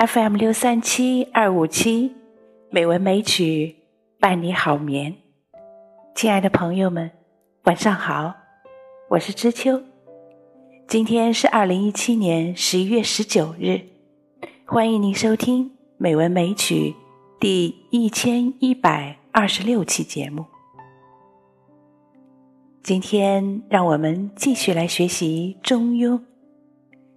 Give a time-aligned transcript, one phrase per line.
[0.00, 2.14] FM 六三七二五七，
[2.70, 3.76] 美文美曲
[4.18, 5.14] 伴你好眠。
[6.14, 7.10] 亲爱的朋友们，
[7.64, 8.32] 晚上好，
[9.10, 9.82] 我是知秋。
[10.88, 13.82] 今天是二零一七年十一月十九日，
[14.64, 15.66] 欢迎您收听
[15.98, 16.94] 《美文美曲》
[17.38, 20.46] 第一千一百二十六期节目。
[22.82, 26.14] 今天让我们继续来学习《中庸》。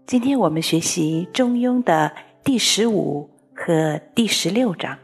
[0.05, 2.11] 今天我们学习《中庸》的
[2.45, 4.93] 第十五和第十六章。《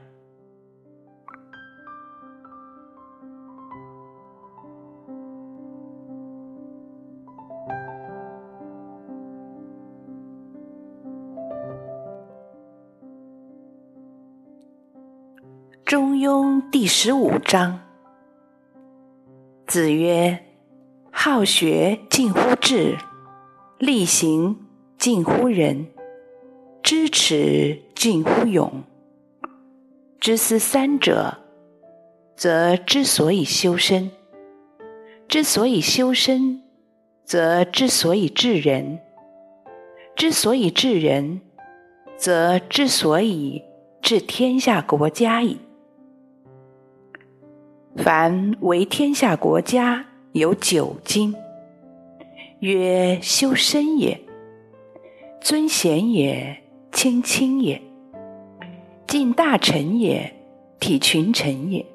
[15.85, 17.79] 中庸》第十五章，
[19.65, 20.43] 子曰
[21.09, 22.97] ：“好学近乎智，
[23.77, 24.65] 力行。”
[24.99, 25.87] 近乎仁，
[26.91, 28.81] 知耻近乎勇。
[30.19, 31.37] 知思三者，
[32.35, 34.09] 则之所以修身；
[35.27, 36.63] 之所以修身，
[37.23, 38.97] 则之所以治人；
[40.15, 41.41] 之所以治人，
[42.17, 43.61] 则之所以
[44.01, 45.59] 治天下国家矣。
[47.97, 51.35] 凡为天下国家有九经，
[52.61, 54.19] 曰修身也。
[55.39, 57.79] 尊贤也，亲亲也；
[59.07, 60.33] 敬大臣也，
[60.79, 61.85] 体群臣也；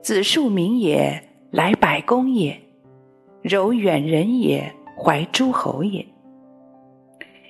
[0.00, 2.54] 子庶民也，来百公也；
[3.42, 6.06] 柔远人也，怀诸侯也。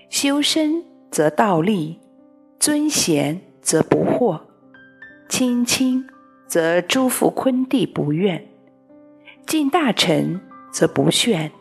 [0.09, 2.01] 修身则道立，
[2.59, 4.41] 尊贤则不惑，
[5.29, 6.05] 亲亲
[6.49, 8.49] 则诸父昆弟不怨，
[9.47, 10.41] 敬大臣
[10.73, 11.53] 则不炫，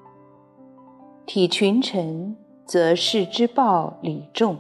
[1.26, 2.36] 体群臣。
[2.70, 4.60] 则士之暴礼重，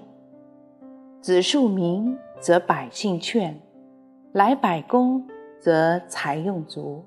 [1.21, 3.59] 子庶民则百姓劝，
[4.31, 5.21] 来百公
[5.59, 7.03] 则财用足，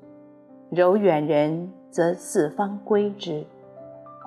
[0.68, 3.42] 柔远人则四方归之，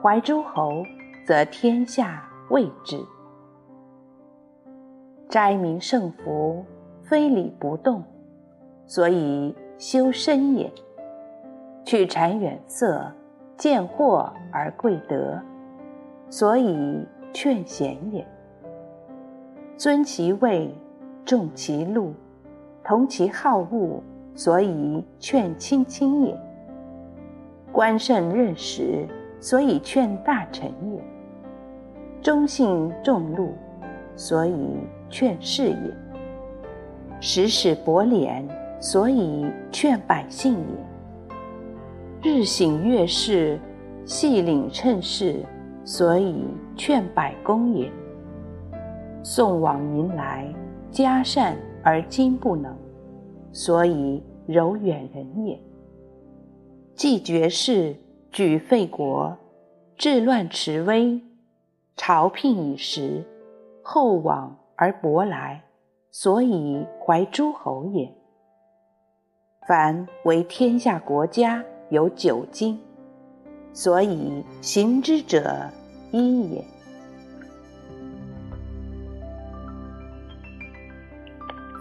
[0.01, 0.83] 怀诸侯
[1.23, 2.99] 则天下畏之。
[5.29, 6.65] 斋民胜福，
[7.03, 8.03] 非礼不动，
[8.87, 10.71] 所以修身也。
[11.83, 13.11] 去谗远色，
[13.55, 15.39] 见货而贵德。
[16.27, 18.25] 所以劝贤也，
[19.77, 20.73] 尊其位，
[21.25, 22.13] 重其禄，
[22.83, 24.01] 同其好恶，
[24.33, 26.33] 所以劝亲亲也；
[27.71, 29.05] 官圣任使，
[29.39, 30.99] 所以劝大臣也；
[32.21, 33.53] 忠信重禄，
[34.15, 34.77] 所以
[35.09, 35.93] 劝士也；
[37.19, 38.43] 时使薄敛，
[38.79, 40.53] 所以劝百姓
[42.23, 43.59] 也；日省月事，
[44.05, 45.43] 细领称事。
[45.87, 47.91] 所以劝百公也。
[49.27, 50.53] 送往迎来，
[50.91, 52.77] 嘉善而今不能，
[53.51, 55.59] 所以柔远人也。
[56.93, 57.95] 既绝世，
[58.31, 59.35] 举废国，
[59.97, 61.19] 治乱持威，
[61.95, 63.23] 朝聘以时，
[63.81, 65.59] 厚往而薄来，
[66.11, 68.07] 所以怀诸侯也。
[69.67, 72.79] 凡为天下国家有九经。
[73.73, 75.67] 所以行之者
[76.11, 76.63] 一也。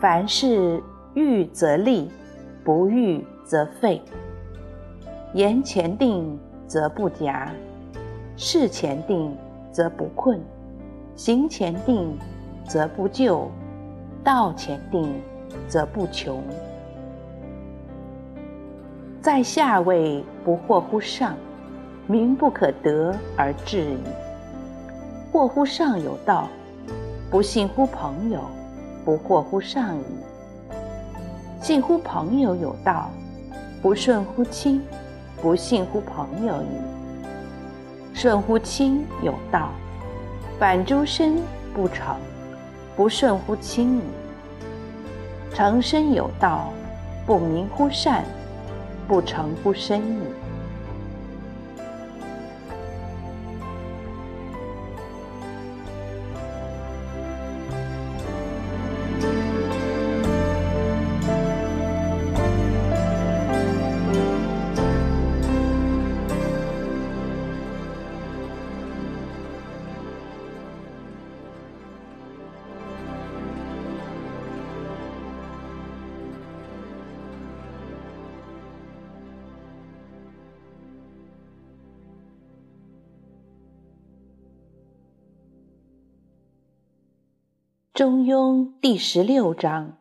[0.05, 0.83] 凡事
[1.15, 2.11] 预则立，
[2.63, 4.03] 不预则废。
[5.33, 7.51] 言前定则不假，
[8.37, 9.35] 事前定
[9.73, 10.39] 则不困，
[11.17, 12.19] 行前定
[12.69, 13.51] 则不就，
[14.23, 15.11] 道前定
[15.67, 16.45] 则不穷。
[19.23, 21.35] 在下位不惑乎上。
[22.07, 23.97] 民不可得而治矣。
[25.33, 26.47] 惑乎上有道，
[27.31, 28.43] 不信乎朋友，
[29.05, 30.03] 不惑乎上矣。
[31.61, 33.11] 信乎朋友有道，
[33.83, 34.83] 不顺乎亲，
[35.41, 36.67] 不信乎朋友矣。
[38.13, 39.71] 顺乎亲有道，
[40.59, 41.37] 反诸身
[41.75, 42.17] 不成，
[42.97, 44.03] 不顺乎亲矣。
[45.53, 46.73] 成身有道，
[47.27, 48.25] 不明乎善，
[49.07, 50.19] 不成乎身矣。
[87.95, 89.99] 中庸第十六章：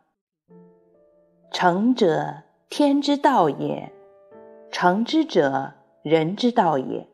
[1.51, 3.91] 成者，天之道也；
[4.71, 7.07] 成之者，人之道也。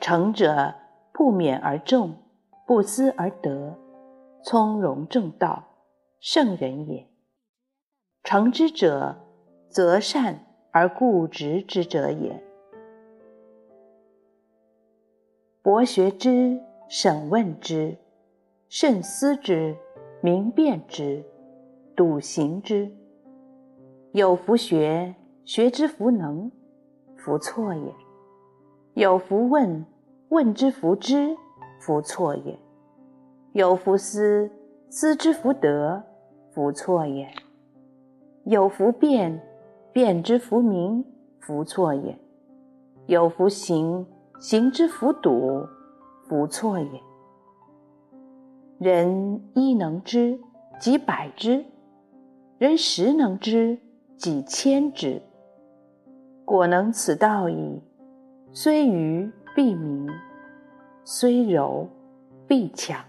[0.00, 0.74] 成者，
[1.12, 2.16] 不勉而众，
[2.66, 3.78] 不思而得，
[4.42, 5.62] 从容正道，
[6.18, 7.08] 圣人也。
[8.24, 9.20] 成之者，
[9.68, 12.42] 择善而固执之者也。
[15.62, 17.96] 博学之，审问之。
[18.72, 19.76] 慎思之，
[20.20, 21.24] 明辨之，
[21.96, 22.88] 笃行之。
[24.12, 25.12] 有弗学，
[25.44, 26.48] 学之弗能，
[27.16, 27.92] 弗错也；
[28.94, 29.84] 有弗问，
[30.28, 31.36] 问之弗知，
[31.80, 32.54] 弗错也；
[33.54, 34.48] 有弗思，
[34.88, 36.04] 思之弗得，
[36.52, 37.26] 弗错也；
[38.44, 39.42] 有弗辩，
[39.92, 41.04] 辩之弗明，
[41.40, 42.14] 弗错也；
[43.06, 44.06] 有弗行，
[44.38, 45.66] 行之弗笃，
[46.28, 47.09] 弗错也。
[48.80, 50.40] 人一能知，
[50.80, 51.66] 几百知；
[52.56, 53.78] 人十能知，
[54.16, 55.20] 几千知。
[56.46, 57.82] 果能此道矣，
[58.54, 60.08] 虽愚必明，
[61.04, 61.86] 虽柔
[62.48, 63.04] 必强。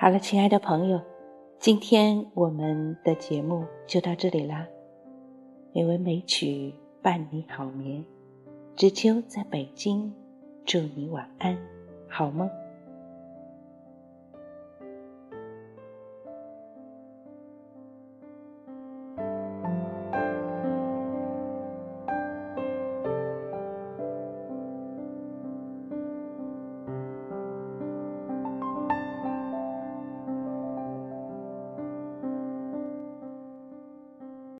[0.00, 0.98] 好了，亲爱的朋友，
[1.58, 4.66] 今天我们的节目就到这里啦。
[5.74, 8.02] 美文美曲伴你好眠，
[8.74, 10.10] 知秋在北京，
[10.64, 11.54] 祝你晚安，
[12.08, 12.48] 好梦。